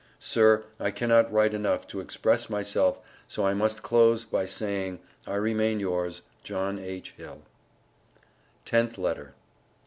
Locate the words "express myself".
1.99-2.99